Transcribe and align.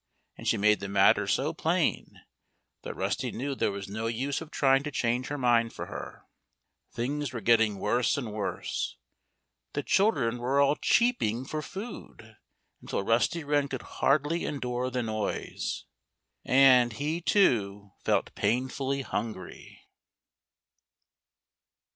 And 0.35 0.47
she 0.47 0.57
made 0.57 0.79
the 0.79 0.87
matter 0.87 1.27
so 1.27 1.53
plain 1.53 2.21
that 2.81 2.95
Rusty 2.95 3.31
knew 3.31 3.53
there 3.53 3.71
was 3.71 3.87
no 3.87 4.07
use 4.07 4.41
of 4.41 4.49
trying 4.49 4.81
to 4.81 4.89
change 4.89 5.27
her 5.27 5.37
mind 5.37 5.73
for 5.73 5.85
her. 5.85 6.23
Things 6.91 7.31
were 7.33 7.39
growing 7.39 7.77
worse 7.77 8.17
and 8.17 8.33
worse. 8.33 8.97
The 9.73 9.83
children 9.83 10.39
were 10.39 10.59
all 10.59 10.75
cheeping 10.75 11.45
for 11.45 11.61
food, 11.61 12.35
until 12.81 13.03
Rusty 13.03 13.43
Wren 13.43 13.67
could 13.67 13.83
hardly 14.01 14.43
endure 14.43 14.89
the 14.89 15.03
noise. 15.03 15.85
And 16.43 16.93
he, 16.93 17.21
too, 17.21 17.91
felt 18.03 18.33
painfully 18.33 19.03
hungry. 19.03 19.87